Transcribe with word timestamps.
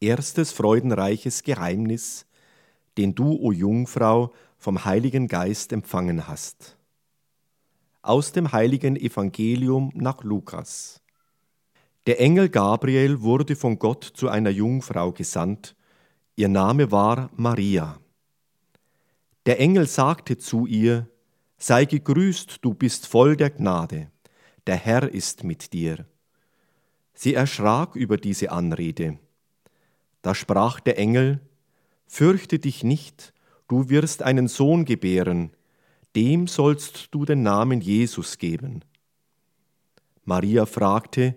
Erstes 0.00 0.52
freudenreiches 0.52 1.42
Geheimnis, 1.42 2.26
den 2.96 3.14
du, 3.14 3.34
o 3.34 3.52
Jungfrau, 3.52 4.32
vom 4.56 4.84
Heiligen 4.84 5.28
Geist 5.28 5.72
empfangen 5.72 6.26
hast. 6.26 6.78
Aus 8.02 8.32
dem 8.32 8.50
heiligen 8.52 8.96
Evangelium 8.96 9.92
nach 9.94 10.24
Lukas. 10.24 11.02
Der 12.06 12.18
Engel 12.18 12.48
Gabriel 12.48 13.20
wurde 13.20 13.56
von 13.56 13.78
Gott 13.78 14.04
zu 14.04 14.30
einer 14.30 14.50
Jungfrau 14.50 15.12
gesandt, 15.12 15.76
ihr 16.34 16.48
Name 16.48 16.90
war 16.90 17.28
Maria. 17.36 17.98
Der 19.44 19.60
Engel 19.60 19.86
sagte 19.86 20.38
zu 20.38 20.66
ihr, 20.66 21.08
Sei 21.58 21.84
gegrüßt, 21.84 22.58
du 22.62 22.72
bist 22.72 23.06
voll 23.06 23.36
der 23.36 23.50
Gnade, 23.50 24.10
der 24.66 24.76
Herr 24.76 25.10
ist 25.12 25.44
mit 25.44 25.74
dir. 25.74 26.06
Sie 27.12 27.34
erschrak 27.34 27.96
über 27.96 28.16
diese 28.16 28.50
Anrede. 28.50 29.18
Da 30.22 30.34
sprach 30.34 30.80
der 30.80 30.98
Engel, 30.98 31.40
Fürchte 32.06 32.58
dich 32.58 32.82
nicht, 32.82 33.32
du 33.68 33.88
wirst 33.88 34.22
einen 34.22 34.48
Sohn 34.48 34.84
gebären, 34.84 35.52
dem 36.16 36.48
sollst 36.48 37.14
du 37.14 37.24
den 37.24 37.42
Namen 37.42 37.80
Jesus 37.80 38.38
geben. 38.38 38.84
Maria 40.24 40.66
fragte, 40.66 41.36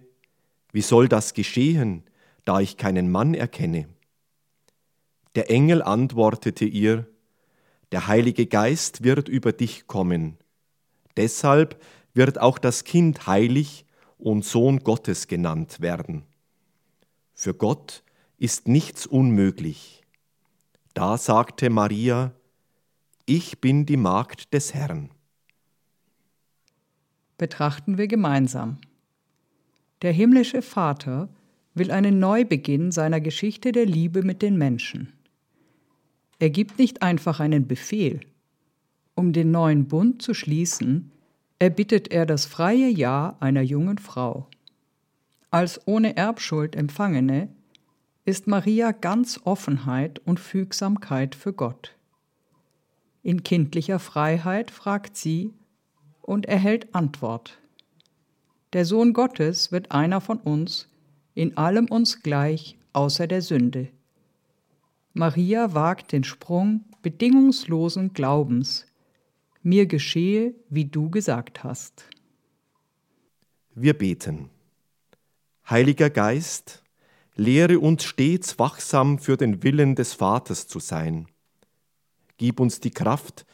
Wie 0.72 0.82
soll 0.82 1.08
das 1.08 1.34
geschehen, 1.34 2.04
da 2.44 2.60
ich 2.60 2.78
keinen 2.78 3.12
Mann 3.12 3.36
erkenne? 3.36 3.88
Der 5.36 5.50
Engel 5.50 5.82
antwortete 5.82 6.66
ihr, 6.66 7.08
Der 7.92 8.08
Heilige 8.08 8.48
Geist 8.48 9.04
wird 9.04 9.30
über 9.30 9.52
dich 9.52 9.88
kommen. 9.88 10.38
Deshalb 11.18 11.80
wird 12.14 12.40
auch 12.40 12.58
das 12.58 12.84
Kind 12.84 13.28
heilig 13.28 13.86
und 14.18 14.46
Sohn 14.46 14.80
Gottes 14.80 15.28
genannt 15.28 15.82
werden. 15.82 16.24
Für 17.34 17.54
Gott 17.54 18.04
ist 18.44 18.68
nichts 18.68 19.06
unmöglich. 19.06 20.04
Da 20.94 21.18
sagte 21.18 21.70
Maria, 21.70 22.34
Ich 23.26 23.62
bin 23.62 23.86
die 23.86 23.96
Magd 23.96 24.54
des 24.54 24.74
Herrn. 24.74 25.12
Betrachten 27.38 27.98
wir 27.98 28.10
gemeinsam. 28.10 28.80
Der 30.02 30.12
himmlische 30.12 30.62
Vater 30.62 31.30
will 31.74 31.90
einen 31.90 32.20
Neubeginn 32.20 32.92
seiner 32.92 33.22
Geschichte 33.22 33.72
der 33.72 33.86
Liebe 33.86 34.24
mit 34.24 34.42
den 34.42 34.58
Menschen. 34.58 35.14
Er 36.38 36.50
gibt 36.50 36.78
nicht 36.80 37.02
einfach 37.02 37.40
einen 37.40 37.66
Befehl. 37.66 38.20
Um 39.16 39.32
den 39.32 39.52
neuen 39.52 39.88
Bund 39.88 40.22
zu 40.22 40.34
schließen, 40.34 41.14
erbittet 41.60 42.12
er 42.12 42.26
das 42.26 42.46
freie 42.46 42.90
Ja 42.90 43.38
einer 43.40 43.62
jungen 43.62 44.00
Frau. 44.00 44.50
Als 45.50 45.80
ohne 45.88 46.18
Erbschuld 46.18 46.76
empfangene 46.76 47.48
ist 48.26 48.48
Maria 48.48 48.92
ganz 48.92 49.40
Offenheit 49.44 50.20
und 50.20 50.40
Fügsamkeit 50.40 51.36
für 51.36 51.54
Gott. 51.54 51.96
In 53.22 53.44
kindlicher 53.44 54.00
Freiheit 54.00 54.72
fragt 54.72 55.18
sie 55.18 55.54
und 56.22 56.46
erhält 56.46 56.94
Antwort. 56.96 57.60
Der 58.72 58.86
Sohn 58.86 59.14
Gottes 59.14 59.72
wird 59.72 59.92
einer 59.92 60.22
von 60.22 60.40
uns, 60.40 60.88
in 61.36 61.58
allem 61.58 61.86
uns 61.88 62.24
gleich, 62.24 62.78
außer 62.94 63.28
der 63.28 63.42
Sünde. 63.42 63.90
Maria 65.14 65.74
wagt 65.74 66.12
den 66.12 66.24
Sprung 66.24 66.86
bedingungslosen 67.02 68.14
Glaubens. 68.14 68.86
Mir 69.62 69.86
geschehe, 69.86 70.56
wie 70.70 70.86
du 70.86 71.10
gesagt 71.10 71.64
hast. 71.64 72.10
Wir 73.76 73.98
beten. 73.98 74.50
Heiliger 75.70 76.10
Geist, 76.10 76.83
lehre 77.36 77.80
uns 77.80 78.04
stets 78.04 78.60
wachsam 78.60 79.20
für 79.20 79.38
den 79.38 79.64
Willen 79.64 79.96
des 79.96 80.14
Vaters 80.14 80.68
zu 80.68 80.80
sein. 80.80 81.28
Gib 82.38 82.60
uns 82.60 82.80
die 82.80 82.92
Kraft, 82.92 83.46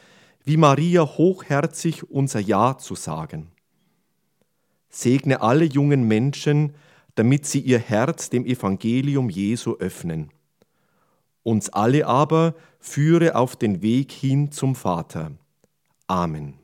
wie 0.44 0.58
Maria 0.58 1.04
hochherzig 1.04 2.10
unser 2.10 2.40
Ja 2.40 2.78
zu 2.78 2.96
sagen. 2.96 3.52
Segne 4.90 5.42
alle 5.42 5.66
jungen 5.66 6.08
Menschen, 6.08 6.74
damit 7.16 7.46
sie 7.46 7.60
ihr 7.60 7.80
Herz 7.80 8.30
dem 8.30 8.46
Evangelium 8.46 9.30
Jesu 9.30 9.76
öffnen. 9.78 10.32
Uns 11.44 11.70
alle 11.70 12.08
aber 12.08 12.56
führe 12.80 13.36
auf 13.36 13.56
den 13.56 13.82
Weg 13.82 14.12
hin 14.12 14.52
zum 14.52 14.76
Vater. 14.76 15.32
Amen. 16.08 16.56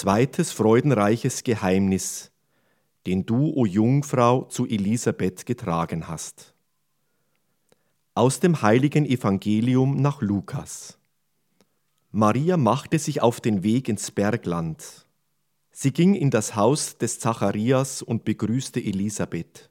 Zweites 0.00 0.50
freudenreiches 0.50 1.44
Geheimnis, 1.44 2.32
den 3.06 3.26
du, 3.26 3.52
o 3.54 3.66
Jungfrau, 3.66 4.44
zu 4.44 4.64
Elisabeth 4.66 5.44
getragen 5.44 6.08
hast. 6.08 6.54
Aus 8.14 8.40
dem 8.40 8.62
heiligen 8.62 9.04
Evangelium 9.04 9.96
nach 10.00 10.22
Lukas. 10.22 10.98
Maria 12.12 12.56
machte 12.56 12.98
sich 12.98 13.20
auf 13.20 13.42
den 13.42 13.62
Weg 13.62 13.90
ins 13.90 14.10
Bergland. 14.10 15.06
Sie 15.70 15.92
ging 15.92 16.14
in 16.14 16.30
das 16.30 16.56
Haus 16.56 16.96
des 16.96 17.18
Zacharias 17.20 18.00
und 18.00 18.24
begrüßte 18.24 18.80
Elisabeth. 18.80 19.68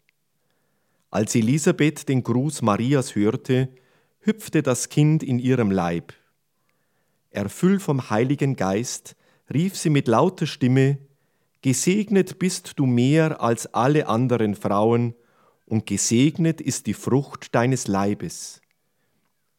Als 1.09 1.33
Elisabeth 1.33 2.07
den 2.07 2.21
Gruß 2.21 2.61
Marias 2.61 3.15
hörte, 3.15 3.69
hüpfte 4.19 4.61
das 4.61 4.89
Kind 4.89 5.23
in 5.23 5.39
ihrem 5.39 5.71
Leib. 5.71 6.13
Erfüllt 7.31 7.81
vom 7.81 8.11
Heiligen 8.11 8.55
Geist 8.55 9.15
rief 9.53 9.75
sie 9.77 9.89
mit 9.89 10.07
lauter 10.07 10.47
Stimme, 10.47 10.97
Gesegnet 11.61 12.39
bist 12.39 12.73
du 12.77 12.85
mehr 12.85 13.41
als 13.41 13.73
alle 13.73 14.07
anderen 14.07 14.55
Frauen, 14.55 15.13
und 15.65 15.85
gesegnet 15.85 16.61
ist 16.61 16.87
die 16.87 16.93
Frucht 16.93 17.53
deines 17.53 17.87
Leibes. 17.87 18.61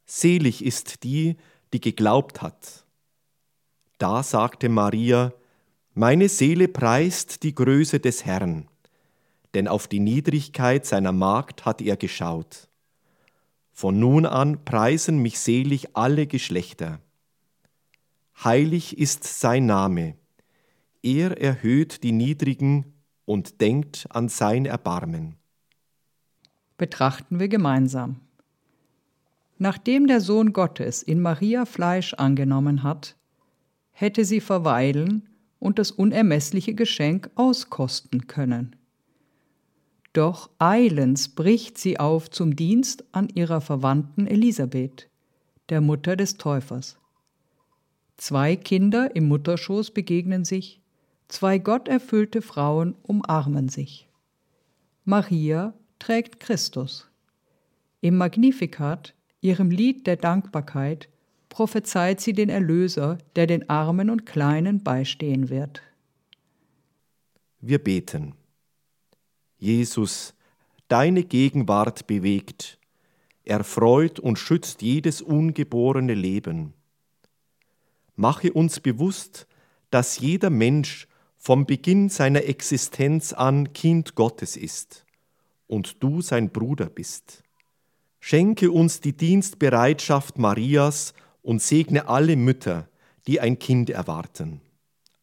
Selig 0.07 0.65
ist 0.65 1.05
die, 1.05 1.37
die 1.73 1.81
geglaubt 1.81 2.43
hat. 2.43 2.85
Da 3.99 4.23
sagte 4.23 4.69
Maria, 4.69 5.33
Meine 5.93 6.29
Seele 6.29 6.67
preist 6.69 7.43
die 7.43 7.55
Größe 7.55 8.01
des 8.01 8.25
Herrn, 8.25 8.67
denn 9.55 9.69
auf 9.69 9.87
die 9.87 10.01
Niedrigkeit 10.01 10.87
seiner 10.87 11.13
Magd 11.13 11.65
hat 11.67 11.81
er 11.83 11.97
geschaut. 11.97 12.69
Von 13.71 14.01
nun 14.01 14.27
an 14.27 14.65
preisen 14.65 15.19
mich 15.19 15.39
selig 15.39 15.95
alle 15.95 16.27
Geschlechter 16.27 17.01
heilig 18.45 18.99
ist 18.99 19.25
sein 19.25 19.67
Name. 19.67 20.15
Er 21.03 21.41
erhöht 21.41 22.03
die 22.03 22.13
Niedrigen 22.13 22.95
und 23.25 23.61
denkt 23.61 24.07
an 24.11 24.29
sein 24.29 24.67
Erbarmen. 24.67 25.37
Betrachten 26.77 27.41
wir 27.41 27.49
gemeinsam. 27.49 28.21
Nachdem 29.59 30.07
der 30.07 30.21
Sohn 30.21 30.53
Gottes 30.53 31.03
in 31.03 31.21
Maria 31.21 31.67
Fleisch 31.67 32.15
angenommen 32.15 32.83
hat, 32.83 33.17
hätte 33.93 34.25
sie 34.25 34.41
verweilen 34.41 35.29
und 35.59 35.79
das 35.79 35.91
unermessliche 35.91 36.75
Geschenk 36.75 37.31
auskosten 37.35 38.27
können. 38.27 38.77
Doch 40.13 40.51
eilends 40.59 41.29
bricht 41.29 41.79
sie 41.79 42.01
auf 42.01 42.31
zum 42.31 42.57
Dienst 42.57 43.05
an 43.13 43.29
ihrer 43.29 43.61
Verwandten 43.61 44.27
Elisabeth, 44.27 45.09
der 45.69 45.81
Mutter 45.81 46.17
des 46.17 46.37
Täufers. 46.37 47.00
Zwei 48.21 48.55
Kinder 48.55 49.17
im 49.17 49.29
Mutterschoß 49.29 49.93
begegnen 49.93 50.45
sich, 50.45 50.83
zwei 51.29 51.57
gotterfüllte 51.57 52.43
Frauen 52.43 52.95
umarmen 53.03 53.71
sich. 53.71 54.11
Maria 55.07 55.73
trägt 55.99 56.39
Christus. 56.39 57.09
Im 58.03 58.19
Magnificat, 58.19 59.15
ihrem 59.41 59.71
Lied 59.71 60.07
der 60.07 60.17
Dankbarkeit, 60.17 61.09
prophezeit 61.49 62.21
sie 62.21 62.35
den 62.35 62.51
Erlöser, 62.51 63.17
der 63.37 63.47
den 63.47 63.71
Armen 63.71 64.11
und 64.11 64.27
Kleinen 64.27 64.85
beistehen 64.85 65.49
wird. 65.49 65.81
Wir 67.63 67.83
beten. 67.83 68.35
Jesus, 69.57 70.35
deine 70.89 71.25
Gegenwart 71.25 72.07
bewegt, 72.07 72.79
erfreut 73.45 74.21
und 74.21 74.39
schützt 74.39 74.83
jedes 74.83 75.23
ungeborene 75.23 76.13
Leben 76.13 76.75
mache 78.21 78.53
uns 78.53 78.81
bewusst, 78.81 79.47
dass 79.91 80.19
jeder 80.19 80.51
Mensch 80.51 81.09
vom 81.39 81.65
Beginn 81.65 82.11
seiner 82.11 82.45
Existenz 82.45 83.33
an 83.33 83.73
Kind 83.73 84.15
Gottes 84.15 84.59
ist 84.59 85.07
und 85.67 86.03
du 86.03 86.21
sein 86.21 86.51
Bruder 86.51 86.87
bist. 86.87 87.43
Schenke 88.21 88.71
uns 88.71 89.01
die 89.01 89.17
Dienstbereitschaft 89.17 90.39
Marias 90.39 91.15
und 91.41 91.63
segne 91.63 92.09
alle 92.09 92.37
Mütter, 92.37 92.91
die 93.27 93.41
ein 93.41 93.59
Kind 93.59 93.89
erwarten. 93.89 94.61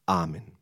Amen. 0.08 0.57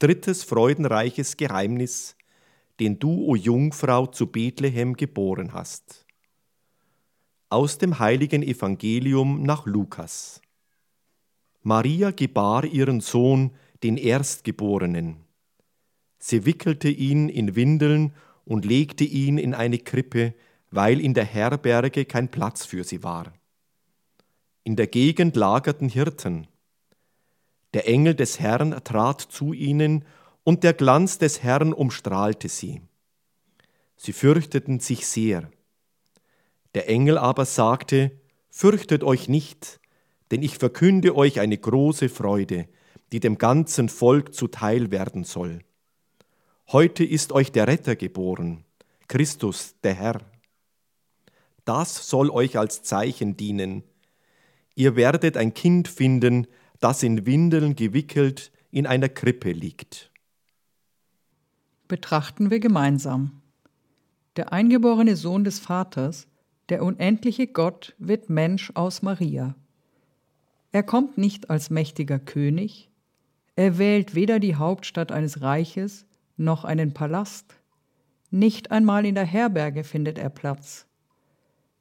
Drittes 0.00 0.44
freudenreiches 0.44 1.36
Geheimnis, 1.36 2.16
den 2.80 2.98
du, 2.98 3.26
o 3.26 3.36
Jungfrau, 3.36 4.06
zu 4.06 4.28
Bethlehem 4.28 4.94
geboren 4.94 5.52
hast. 5.52 6.06
Aus 7.50 7.76
dem 7.76 7.98
heiligen 7.98 8.42
Evangelium 8.42 9.42
nach 9.42 9.66
Lukas. 9.66 10.40
Maria 11.62 12.12
gebar 12.12 12.64
ihren 12.64 13.00
Sohn, 13.00 13.50
den 13.82 13.98
Erstgeborenen. 13.98 15.18
Sie 16.18 16.46
wickelte 16.46 16.88
ihn 16.88 17.28
in 17.28 17.54
Windeln 17.54 18.14
und 18.46 18.64
legte 18.64 19.04
ihn 19.04 19.36
in 19.36 19.52
eine 19.52 19.78
Krippe, 19.78 20.32
weil 20.70 20.98
in 20.98 21.12
der 21.12 21.26
Herberge 21.26 22.06
kein 22.06 22.30
Platz 22.30 22.64
für 22.64 22.84
sie 22.84 23.02
war. 23.02 23.34
In 24.64 24.76
der 24.76 24.86
Gegend 24.86 25.36
lagerten 25.36 25.90
Hirten. 25.90 26.46
Der 27.74 27.88
Engel 27.88 28.14
des 28.14 28.40
Herrn 28.40 28.82
trat 28.84 29.20
zu 29.20 29.52
ihnen, 29.52 30.04
und 30.42 30.64
der 30.64 30.72
Glanz 30.72 31.18
des 31.18 31.42
Herrn 31.42 31.72
umstrahlte 31.72 32.48
sie. 32.48 32.80
Sie 33.96 34.12
fürchteten 34.12 34.80
sich 34.80 35.06
sehr. 35.06 35.50
Der 36.74 36.88
Engel 36.88 37.18
aber 37.18 37.44
sagte, 37.44 38.12
Fürchtet 38.50 39.04
euch 39.04 39.28
nicht, 39.28 39.80
denn 40.30 40.42
ich 40.42 40.58
verkünde 40.58 41.14
euch 41.14 41.38
eine 41.38 41.56
große 41.56 42.08
Freude, 42.08 42.68
die 43.12 43.20
dem 43.20 43.38
ganzen 43.38 43.88
Volk 43.88 44.34
zuteil 44.34 44.90
werden 44.90 45.24
soll. 45.24 45.60
Heute 46.68 47.04
ist 47.04 47.32
euch 47.32 47.52
der 47.52 47.68
Retter 47.68 47.96
geboren, 47.96 48.64
Christus 49.08 49.76
der 49.82 49.94
Herr. 49.94 50.20
Das 51.64 52.08
soll 52.08 52.30
euch 52.30 52.58
als 52.58 52.82
Zeichen 52.82 53.36
dienen. 53.36 53.84
Ihr 54.74 54.96
werdet 54.96 55.36
ein 55.36 55.54
Kind 55.54 55.88
finden, 55.88 56.46
das 56.80 57.02
in 57.02 57.26
Windeln 57.26 57.76
gewickelt 57.76 58.50
in 58.70 58.86
einer 58.86 59.08
Krippe 59.08 59.52
liegt. 59.52 60.10
Betrachten 61.88 62.50
wir 62.50 62.60
gemeinsam. 62.60 63.42
Der 64.36 64.52
eingeborene 64.52 65.16
Sohn 65.16 65.44
des 65.44 65.58
Vaters, 65.58 66.28
der 66.68 66.82
unendliche 66.82 67.46
Gott, 67.46 67.94
wird 67.98 68.30
Mensch 68.30 68.70
aus 68.74 69.02
Maria. 69.02 69.54
Er 70.72 70.82
kommt 70.82 71.18
nicht 71.18 71.50
als 71.50 71.68
mächtiger 71.68 72.18
König, 72.18 72.90
er 73.56 73.76
wählt 73.76 74.14
weder 74.14 74.38
die 74.38 74.54
Hauptstadt 74.54 75.12
eines 75.12 75.42
Reiches 75.42 76.06
noch 76.36 76.64
einen 76.64 76.94
Palast, 76.94 77.56
nicht 78.30 78.70
einmal 78.70 79.04
in 79.04 79.16
der 79.16 79.26
Herberge 79.26 79.82
findet 79.82 80.16
er 80.16 80.30
Platz. 80.30 80.86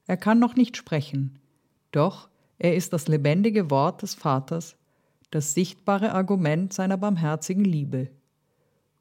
Er 0.08 0.18
kann 0.18 0.40
noch 0.40 0.56
nicht 0.56 0.76
sprechen, 0.76 1.38
doch 1.92 2.28
er 2.58 2.76
ist 2.76 2.92
das 2.92 3.08
lebendige 3.08 3.70
Wort 3.70 4.02
des 4.02 4.16
Vaters, 4.16 4.76
das 5.32 5.54
sichtbare 5.54 6.12
Argument 6.14 6.74
seiner 6.74 6.98
barmherzigen 6.98 7.66
Liebe. 7.66 8.10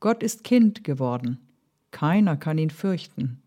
Gott 0.01 0.23
ist 0.23 0.45
Kind 0.45 0.85
geworden, 0.85 1.39
keiner 1.91 2.37
kann 2.37 2.59
ihn 2.59 2.71
fürchten. 2.71 3.43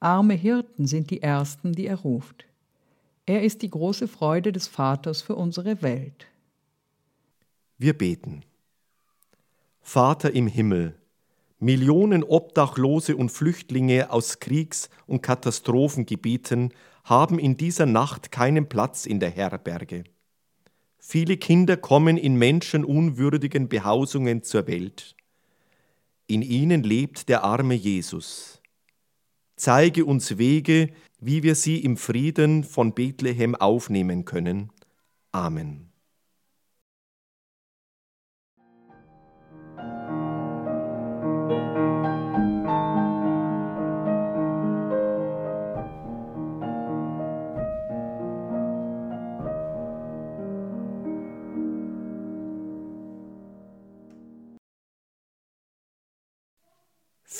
Arme 0.00 0.34
Hirten 0.34 0.86
sind 0.86 1.10
die 1.10 1.22
Ersten, 1.22 1.72
die 1.72 1.86
er 1.86 1.96
ruft. 1.96 2.44
Er 3.24 3.42
ist 3.42 3.62
die 3.62 3.70
große 3.70 4.08
Freude 4.08 4.52
des 4.52 4.68
Vaters 4.68 5.22
für 5.22 5.34
unsere 5.34 5.82
Welt. 5.82 6.26
Wir 7.78 7.96
beten. 7.96 8.42
Vater 9.80 10.32
im 10.32 10.46
Himmel, 10.46 10.94
Millionen 11.58 12.22
Obdachlose 12.22 13.16
und 13.16 13.30
Flüchtlinge 13.30 14.10
aus 14.10 14.40
Kriegs- 14.40 14.90
und 15.06 15.22
Katastrophengebieten 15.22 16.74
haben 17.04 17.38
in 17.38 17.56
dieser 17.56 17.86
Nacht 17.86 18.30
keinen 18.30 18.68
Platz 18.68 19.06
in 19.06 19.20
der 19.20 19.30
Herberge. 19.30 20.04
Viele 21.08 21.36
Kinder 21.36 21.76
kommen 21.76 22.16
in 22.16 22.34
menschenunwürdigen 22.34 23.68
Behausungen 23.68 24.42
zur 24.42 24.66
Welt. 24.66 25.14
In 26.26 26.42
ihnen 26.42 26.82
lebt 26.82 27.28
der 27.28 27.44
arme 27.44 27.74
Jesus. 27.74 28.60
Zeige 29.54 30.04
uns 30.04 30.36
Wege, 30.36 30.90
wie 31.20 31.44
wir 31.44 31.54
sie 31.54 31.78
im 31.78 31.96
Frieden 31.96 32.64
von 32.64 32.92
Bethlehem 32.92 33.54
aufnehmen 33.54 34.24
können. 34.24 34.72
Amen. 35.30 35.92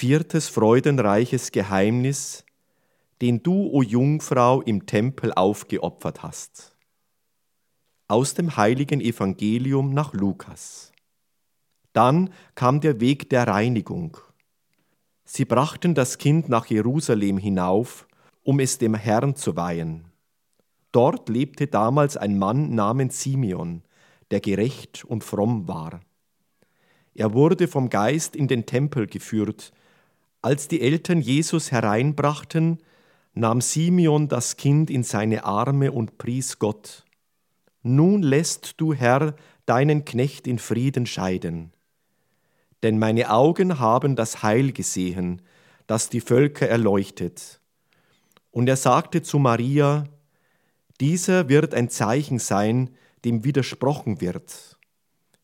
Viertes 0.07 0.49
freudenreiches 0.49 1.51
Geheimnis, 1.51 2.45
den 3.21 3.43
du, 3.43 3.69
o 3.73 3.83
Jungfrau, 3.83 4.63
im 4.63 4.87
Tempel 4.87 5.33
aufgeopfert 5.33 6.23
hast. 6.23 6.77
Aus 8.07 8.35
dem 8.35 8.57
heiligen 8.57 9.01
Evangelium 9.01 9.93
nach 9.95 10.13
Lukas. 10.13 10.93
Dann 11.93 12.31
kam 12.55 12.81
der 12.81 13.01
Weg 13.01 13.31
der 13.31 13.49
Reinigung. 13.49 14.17
Sie 15.25 15.45
brachten 15.45 15.97
das 15.97 16.19
Kind 16.19 16.49
nach 16.49 16.67
Jerusalem 16.67 17.37
hinauf, 17.37 18.07
um 18.45 18.61
es 18.61 18.79
dem 18.79 18.95
Herrn 18.95 19.35
zu 19.35 19.57
weihen. 19.57 20.05
Dort 20.93 21.29
lebte 21.29 21.67
damals 21.67 22.17
ein 22.17 22.39
Mann 22.39 22.77
namens 22.77 23.23
Simeon, 23.23 23.83
der 24.31 24.39
gerecht 24.39 25.05
und 25.05 25.25
fromm 25.25 25.67
war. 25.67 25.99
Er 27.13 27.33
wurde 27.35 27.67
vom 27.67 27.91
Geist 27.91 28.37
in 28.37 28.47
den 28.47 28.67
Tempel 28.67 29.09
geführt, 29.09 29.73
als 30.43 30.69
die 30.69 30.81
Eltern 30.81 31.21
Jesus 31.21 31.73
hereinbrachten, 31.73 32.79
nahm 33.35 33.61
Simeon 33.61 34.29
das 34.29 34.57
Kind 34.57 34.91
in 34.91 35.03
seine 35.03 35.45
Arme 35.45 35.93
und 35.93 36.19
pries 36.19 36.59
Gott. 36.59 37.05
Nun 37.83 38.23
lässt 38.23 38.75
du, 38.79 38.95
Herr, 38.95 39.35
deinen 39.67 40.05
Knecht 40.05 40.47
in 40.47 40.59
Frieden 40.59 41.07
scheiden. 41.07 41.73
Denn 42.83 42.99
meine 42.99 43.31
Augen 43.31 43.79
haben 43.79 44.17
das 44.17 44.43
Heil 44.43 44.73
gesehen, 44.73 45.43
das 45.87 46.09
die 46.09 46.21
Völker 46.21 46.69
erleuchtet. 46.69 47.61
Und 48.51 48.69
er 48.69 48.77
sagte 48.77 49.23
zu 49.23 49.39
Maria, 49.39 50.05
dieser 51.01 51.49
wird 51.49 51.75
ein 51.75 51.91
Zeichen 51.91 52.39
sein, 52.39 52.91
dem 53.25 53.45
widersprochen 53.45 54.21
wird. 54.21 54.79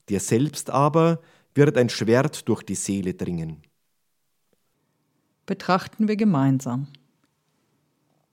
Dir 0.08 0.20
selbst 0.20 0.70
aber 0.70 1.20
wird 1.54 1.76
ein 1.76 1.90
Schwert 1.90 2.48
durch 2.48 2.62
die 2.62 2.74
Seele 2.74 3.14
dringen 3.14 3.62
betrachten 5.46 6.08
wir 6.08 6.16
gemeinsam. 6.16 6.88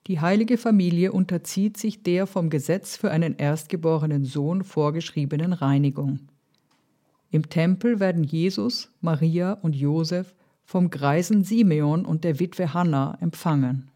Die 0.07 0.19
heilige 0.19 0.57
Familie 0.57 1.11
unterzieht 1.11 1.77
sich 1.77 2.01
der 2.01 2.25
vom 2.25 2.49
Gesetz 2.49 2.97
für 2.97 3.11
einen 3.11 3.35
erstgeborenen 3.35 4.25
Sohn 4.25 4.63
vorgeschriebenen 4.63 5.53
Reinigung. 5.53 6.19
Im 7.31 7.49
Tempel 7.49 7.99
werden 7.99 8.23
Jesus, 8.23 8.89
Maria 9.01 9.53
und 9.53 9.75
Josef 9.75 10.33
vom 10.65 10.89
greisen 10.89 11.43
Simeon 11.43 12.05
und 12.05 12.23
der 12.23 12.39
Witwe 12.39 12.73
Hannah 12.73 13.17
empfangen. 13.21 13.91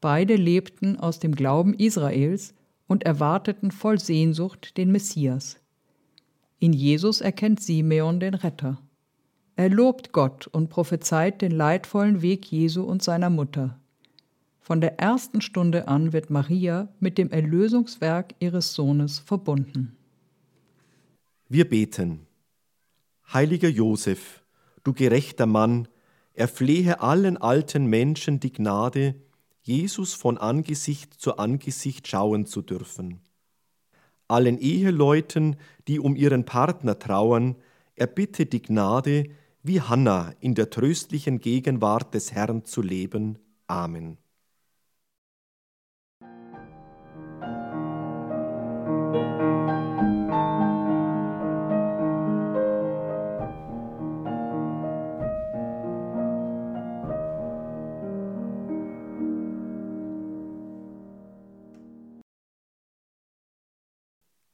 Beide 0.00 0.34
lebten 0.34 0.98
aus 0.98 1.20
dem 1.20 1.34
Glauben 1.34 1.74
Israels 1.74 2.54
und 2.88 3.04
erwarteten 3.04 3.70
voll 3.70 4.00
Sehnsucht 4.00 4.76
den 4.76 4.90
Messias. 4.90 5.60
In 6.58 6.72
Jesus 6.72 7.20
erkennt 7.20 7.60
Simeon 7.60 8.18
den 8.18 8.34
Retter. 8.34 8.78
Er 9.60 9.68
lobt 9.68 10.12
Gott 10.12 10.46
und 10.46 10.70
prophezeit 10.70 11.42
den 11.42 11.50
leidvollen 11.50 12.22
Weg 12.22 12.50
Jesu 12.50 12.82
und 12.82 13.02
seiner 13.02 13.28
Mutter. 13.28 13.78
Von 14.58 14.80
der 14.80 14.98
ersten 14.98 15.42
Stunde 15.42 15.86
an 15.86 16.14
wird 16.14 16.30
Maria 16.30 16.88
mit 16.98 17.18
dem 17.18 17.30
Erlösungswerk 17.30 18.34
ihres 18.38 18.72
Sohnes 18.72 19.18
verbunden. 19.18 19.98
Wir 21.50 21.68
beten. 21.68 22.26
Heiliger 23.34 23.68
Josef, 23.68 24.42
du 24.82 24.94
gerechter 24.94 25.44
Mann, 25.44 25.88
erflehe 26.32 27.02
allen 27.02 27.36
alten 27.36 27.84
Menschen 27.84 28.40
die 28.40 28.54
Gnade, 28.54 29.14
Jesus 29.60 30.14
von 30.14 30.38
Angesicht 30.38 31.12
zu 31.12 31.36
Angesicht 31.36 32.08
schauen 32.08 32.46
zu 32.46 32.62
dürfen. 32.62 33.20
Allen 34.26 34.56
Eheleuten, 34.56 35.56
die 35.86 36.00
um 36.00 36.16
ihren 36.16 36.46
Partner 36.46 36.98
trauern, 36.98 37.56
erbitte 37.94 38.46
die 38.46 38.62
Gnade, 38.62 39.26
wie 39.62 39.80
Hannah 39.80 40.32
in 40.40 40.54
der 40.54 40.70
tröstlichen 40.70 41.40
Gegenwart 41.40 42.14
des 42.14 42.32
Herrn 42.32 42.64
zu 42.64 42.82
leben. 42.82 43.38
Amen. 43.66 44.18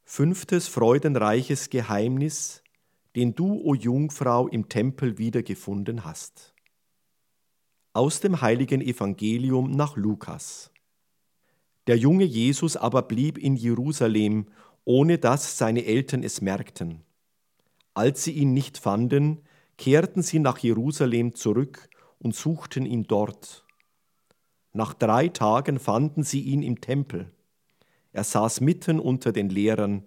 Fünftes 0.04 0.66
freudenreiches 0.66 1.68
Geheimnis 1.68 2.62
den 3.16 3.34
du, 3.34 3.60
o 3.64 3.74
Jungfrau, 3.74 4.46
im 4.46 4.68
Tempel 4.68 5.16
wiedergefunden 5.16 6.04
hast. 6.04 6.54
Aus 7.94 8.20
dem 8.20 8.42
heiligen 8.42 8.82
Evangelium 8.82 9.70
nach 9.70 9.96
Lukas. 9.96 10.70
Der 11.86 11.96
junge 11.96 12.24
Jesus 12.24 12.76
aber 12.76 13.02
blieb 13.02 13.38
in 13.38 13.56
Jerusalem, 13.56 14.46
ohne 14.84 15.16
dass 15.16 15.56
seine 15.56 15.86
Eltern 15.86 16.22
es 16.22 16.42
merkten. 16.42 17.00
Als 17.94 18.24
sie 18.24 18.32
ihn 18.32 18.52
nicht 18.52 18.76
fanden, 18.76 19.40
kehrten 19.78 20.22
sie 20.22 20.38
nach 20.38 20.58
Jerusalem 20.58 21.34
zurück 21.34 21.88
und 22.18 22.34
suchten 22.34 22.84
ihn 22.84 23.04
dort. 23.04 23.64
Nach 24.74 24.92
drei 24.92 25.28
Tagen 25.28 25.78
fanden 25.78 26.22
sie 26.22 26.42
ihn 26.42 26.62
im 26.62 26.82
Tempel. 26.82 27.32
Er 28.12 28.24
saß 28.24 28.60
mitten 28.60 29.00
unter 29.00 29.32
den 29.32 29.48
Lehrern, 29.48 30.04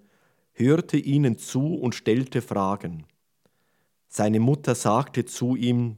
hörte 0.59 0.97
ihnen 0.97 1.37
zu 1.37 1.75
und 1.75 1.95
stellte 1.95 2.41
Fragen. 2.41 3.05
Seine 4.09 4.39
Mutter 4.39 4.75
sagte 4.75 5.25
zu 5.25 5.55
ihm, 5.55 5.97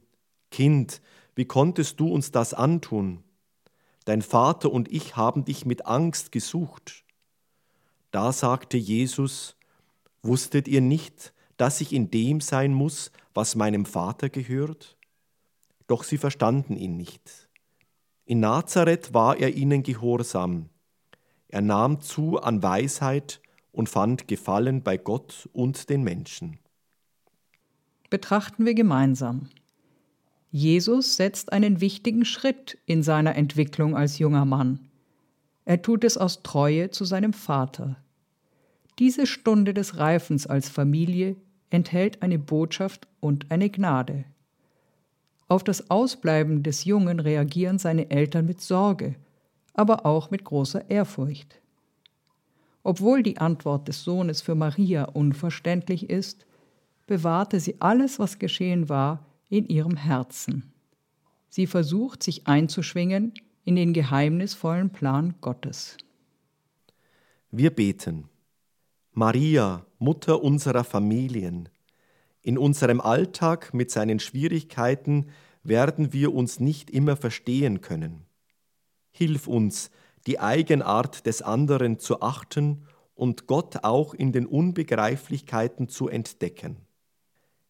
Kind, 0.52 1.02
wie 1.36 1.46
konntest 1.46 2.00
du 2.00 2.08
uns 2.08 2.32
das 2.32 2.54
antun? 2.54 3.24
Dein 4.06 4.22
Vater 4.22 4.72
und 4.72 4.92
ich 4.92 5.16
haben 5.16 5.46
dich 5.46 5.66
mit 5.66 5.86
Angst 5.86 6.32
gesucht. 6.32 7.04
Da 8.12 8.32
sagte 8.32 8.78
Jesus, 8.78 9.56
Wusstet 10.24 10.68
ihr 10.68 10.82
nicht, 10.82 11.34
dass 11.58 11.82
ich 11.82 11.94
in 11.94 12.12
dem 12.12 12.42
sein 12.42 12.74
muss, 12.74 13.12
was 13.34 13.56
meinem 13.56 13.86
Vater 13.86 14.30
gehört? 14.30 14.98
Doch 15.88 16.04
sie 16.04 16.18
verstanden 16.18 16.78
ihn 16.78 16.96
nicht. 16.96 17.50
In 18.26 18.40
Nazareth 18.40 19.14
war 19.14 19.38
er 19.38 19.56
ihnen 19.56 19.82
gehorsam. 19.82 20.70
Er 21.48 21.62
nahm 21.62 22.02
zu 22.02 22.40
an 22.40 22.62
Weisheit 22.62 23.42
und 23.72 23.90
fand 23.90 24.28
Gefallen 24.28 24.84
bei 24.84 24.98
Gott 24.98 25.50
und 25.54 25.90
den 25.90 26.04
Menschen. 26.04 26.60
Betrachten 28.10 28.66
wir 28.66 28.74
gemeinsam. 28.74 29.50
Jesus 30.52 31.16
setzt 31.16 31.54
einen 31.54 31.80
wichtigen 31.80 32.26
Schritt 32.26 32.78
in 32.86 33.04
seiner 33.04 33.36
Entwicklung 33.36 33.96
als 33.96 34.20
junger 34.20 34.44
Mann. 34.44 34.90
Er 35.64 35.82
tut 35.82 36.04
es 36.04 36.18
aus 36.18 36.44
Treue 36.44 36.92
zu 36.92 37.06
seinem 37.06 37.32
Vater. 37.32 37.96
Diese 39.00 39.26
Stunde 39.26 39.74
des 39.74 39.98
Reifens 39.98 40.46
als 40.46 40.68
Familie 40.68 41.38
enthält 41.70 42.22
eine 42.22 42.38
Botschaft 42.38 43.08
und 43.22 43.50
eine 43.50 43.70
Gnade. 43.70 44.26
Auf 45.48 45.64
das 45.64 45.90
Ausbleiben 45.90 46.64
des 46.64 46.84
Jungen 46.86 47.20
reagieren 47.20 47.80
seine 47.80 48.10
Eltern 48.10 48.46
mit 48.46 48.60
Sorge, 48.62 49.16
aber 49.74 50.06
auch 50.06 50.32
mit 50.32 50.44
großer 50.44 50.90
Ehrfurcht. 50.90 51.61
Obwohl 52.84 53.24
die 53.24 53.38
Antwort 53.38 53.88
des 53.88 54.04
Sohnes 54.04 54.42
für 54.42 54.56
Maria 54.56 55.06
unverständlich 55.06 56.10
ist, 56.10 56.46
bewahrte 57.06 57.60
sie 57.60 57.80
alles, 57.80 58.20
was 58.20 58.40
geschehen 58.40 58.90
war, 58.90 59.26
in 59.50 59.68
ihrem 59.68 59.98
Herzen. 59.98 60.74
Sie 61.50 61.68
versucht, 61.68 62.24
sich 62.24 62.48
einzuschwingen 62.48 63.34
in 63.66 63.76
den 63.76 63.94
geheimnisvollen 63.94 64.92
Plan 64.92 65.36
Gottes. 65.42 65.98
Wir 67.52 67.70
beten. 67.70 68.30
Maria, 69.12 69.86
Mutter 70.00 70.42
unserer 70.42 70.86
Familien, 70.86 71.68
in 72.42 72.58
unserem 72.58 73.02
Alltag 73.02 73.74
mit 73.74 73.92
seinen 73.92 74.20
Schwierigkeiten 74.20 75.28
werden 75.64 76.12
wir 76.12 76.34
uns 76.34 76.60
nicht 76.60 76.90
immer 76.90 77.16
verstehen 77.16 77.82
können. 77.82 78.26
Hilf 79.12 79.48
uns, 79.48 79.92
die 80.28 80.40
Eigenart 80.40 81.26
des 81.26 81.42
anderen 81.42 82.00
zu 82.00 82.22
achten 82.22 82.86
und 83.16 83.48
Gott 83.48 83.84
auch 83.84 84.14
in 84.14 84.32
den 84.32 84.46
Unbegreiflichkeiten 84.46 85.90
zu 85.90 86.08
entdecken. 86.08 86.78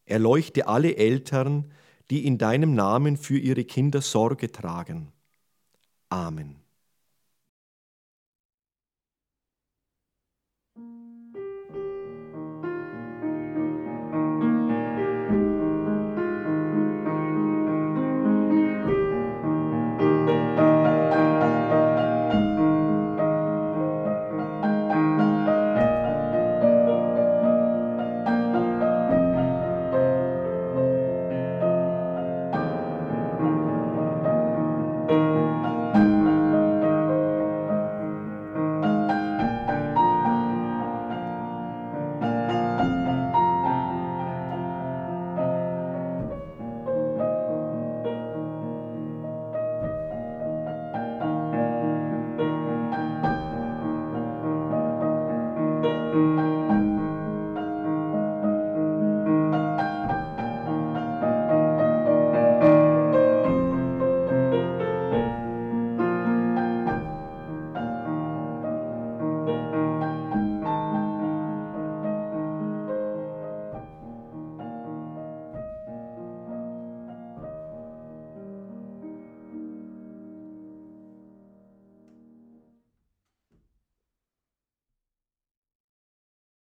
Erleuchte 0.05 0.67
alle 0.67 0.95
Eltern, 0.95 1.71
die 2.09 2.25
in 2.25 2.37
deinem 2.37 2.73
Namen 2.73 3.17
für 3.17 3.37
ihre 3.37 3.63
Kinder 3.63 4.01
Sorge 4.01 4.51
tragen. 4.51 5.11
Amen. 6.09 6.60